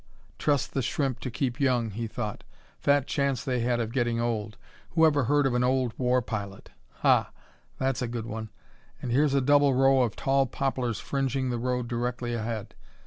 Trust 0.39 0.73
The 0.73 0.81
Shrimp 0.81 1.19
to 1.19 1.29
keep 1.29 1.59
young, 1.59 1.91
he 1.91 2.07
thought. 2.07 2.43
Fat 2.79 3.05
chance 3.05 3.43
they 3.43 3.59
had 3.59 3.79
of 3.79 3.91
getting 3.91 4.19
old. 4.19 4.57
Who 4.95 5.05
ever 5.05 5.25
heard 5.25 5.45
of 5.45 5.53
an 5.53 5.63
old 5.63 5.93
war 5.95 6.23
pilot? 6.23 6.71
Ha! 7.01 7.29
That's 7.77 8.01
a 8.01 8.07
good 8.07 8.25
one! 8.25 8.49
And 8.99 9.11
here's 9.11 9.35
a 9.35 9.41
double 9.41 9.75
row 9.75 10.01
of 10.01 10.15
tall 10.15 10.47
poplars 10.47 10.99
fringing 10.99 11.51
the 11.51 11.59
road 11.59 11.87
directly 11.87 12.33
ahead. 12.33 12.73